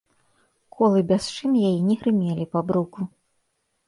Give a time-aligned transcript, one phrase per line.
[0.77, 3.07] Колы без шын яе не грымелі па бруку.